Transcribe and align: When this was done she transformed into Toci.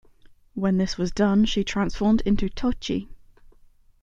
When 0.55 0.77
this 0.79 0.97
was 0.97 1.11
done 1.11 1.45
she 1.45 1.63
transformed 1.63 2.23
into 2.25 2.49
Toci. 2.49 3.07